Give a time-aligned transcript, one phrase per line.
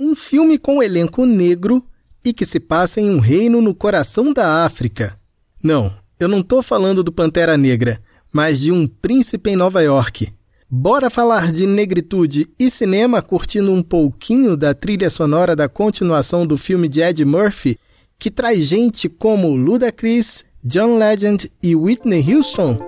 [0.00, 1.84] Um filme com elenco negro
[2.24, 5.18] e que se passa em um reino no coração da África.
[5.60, 8.00] Não, eu não estou falando do Pantera Negra,
[8.32, 10.32] mas de um príncipe em Nova York.
[10.70, 16.56] Bora falar de negritude e cinema curtindo um pouquinho da trilha sonora da continuação do
[16.56, 17.76] filme de Ed Murphy,
[18.20, 22.78] que traz gente como Ludacris, John Legend e Whitney Houston?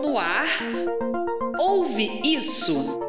[0.00, 0.46] No ar,
[1.58, 2.99] ouve isso.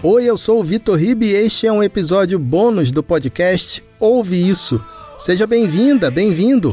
[0.00, 4.48] Oi, eu sou o Vitor Ribe e este é um episódio bônus do podcast Ouve
[4.48, 4.80] Isso.
[5.18, 6.72] Seja bem-vinda, bem-vindo.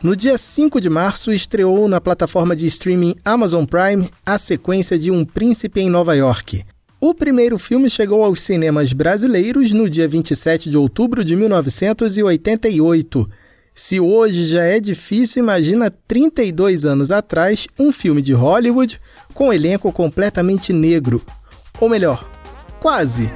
[0.00, 5.10] No dia 5 de março, estreou na plataforma de streaming Amazon Prime a sequência de
[5.10, 6.62] Um Príncipe em Nova York.
[7.00, 13.28] O primeiro filme chegou aos cinemas brasileiros no dia 27 de outubro de 1988.
[13.78, 18.98] Se hoje já é difícil, imagina 32 anos atrás um filme de Hollywood
[19.34, 21.22] com um elenco completamente negro.
[21.78, 22.26] Ou melhor,
[22.80, 23.30] quase.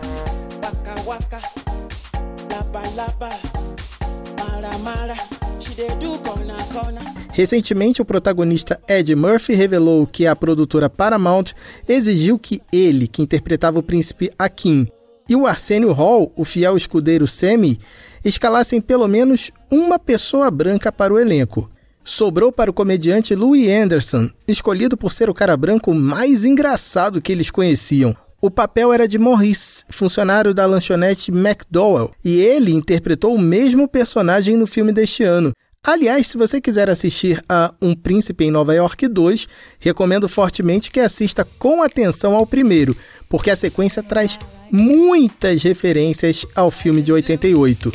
[7.32, 11.52] Recentemente, o protagonista Ed Murphy revelou que a produtora Paramount
[11.86, 14.88] exigiu que ele, que interpretava o príncipe Akin,
[15.30, 17.78] e o Arsenio Hall, o fiel escudeiro Semi,
[18.24, 21.70] escalassem pelo menos uma pessoa branca para o elenco.
[22.02, 27.30] Sobrou para o comediante Louis Anderson, escolhido por ser o cara branco mais engraçado que
[27.30, 28.16] eles conheciam.
[28.42, 34.56] O papel era de Maurice, funcionário da lanchonete McDowell, e ele interpretou o mesmo personagem
[34.56, 35.52] no filme deste ano.
[35.82, 39.46] Aliás, se você quiser assistir a Um Príncipe em Nova York 2,
[39.78, 42.96] recomendo fortemente que assista com atenção ao primeiro,
[43.28, 44.38] porque a sequência traz
[44.70, 47.92] muitas referências ao filme de 88.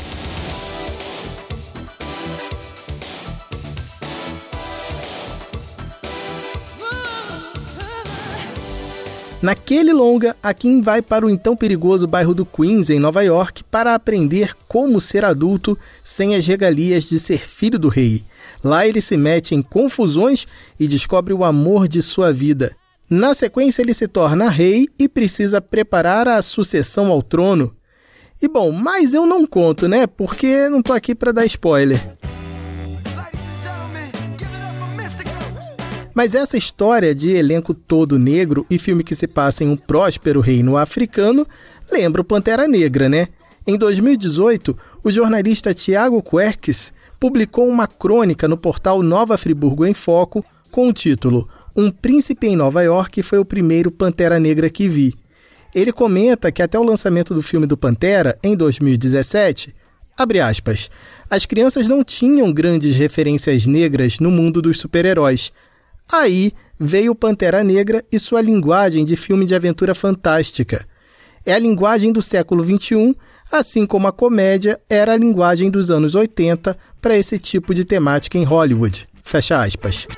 [9.46, 13.62] Naquele longa, a Kim vai para o então perigoso bairro do Queens, em Nova York,
[13.64, 18.24] para aprender como ser adulto sem as regalias de ser filho do rei.
[18.64, 20.48] Lá ele se mete em confusões
[20.80, 22.74] e descobre o amor de sua vida.
[23.08, 27.72] Na sequência, ele se torna rei e precisa preparar a sucessão ao trono.
[28.42, 30.08] E bom, mas eu não conto, né?
[30.08, 32.00] Porque não tô aqui para dar spoiler.
[36.12, 40.40] Mas essa história de elenco todo negro e filme que se passa em um próspero
[40.40, 41.46] reino africano
[41.92, 43.28] lembra o Pantera Negra, né?
[43.64, 50.44] Em 2018, o jornalista Tiago Querques publicou uma crônica no portal Nova Friburgo em Foco
[50.72, 55.14] com o título um Príncipe em Nova York foi o primeiro Pantera Negra que vi.
[55.74, 59.74] Ele comenta que até o lançamento do filme do Pantera, em 2017,
[60.16, 60.88] abre aspas,
[61.28, 65.52] as crianças não tinham grandes referências negras no mundo dos super-heróis.
[66.10, 70.86] Aí veio Pantera Negra e sua linguagem de filme de aventura fantástica.
[71.44, 73.14] É a linguagem do século XXI,
[73.52, 78.38] assim como a comédia era a linguagem dos anos 80 para esse tipo de temática
[78.38, 79.06] em Hollywood.
[79.22, 80.08] Fecha aspas.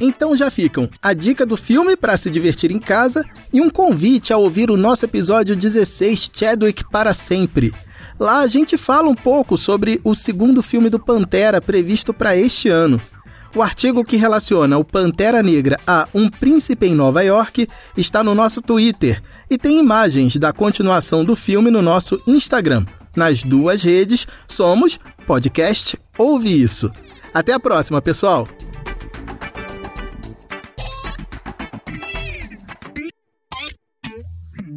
[0.00, 3.22] Então já ficam a dica do filme para se divertir em casa
[3.52, 7.72] e um convite a ouvir o nosso episódio 16 Chadwick para sempre.
[8.18, 12.68] Lá a gente fala um pouco sobre o segundo filme do Pantera previsto para este
[12.68, 13.00] ano.
[13.54, 17.66] O artigo que relaciona o Pantera Negra a Um Príncipe em Nova York
[17.96, 22.84] está no nosso Twitter e tem imagens da continuação do filme no nosso Instagram.
[23.16, 26.90] Nas duas redes somos podcast Ouve Isso.
[27.34, 28.46] Até a próxima, pessoal!